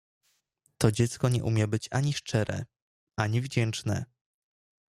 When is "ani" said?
1.91-2.13, 3.19-3.41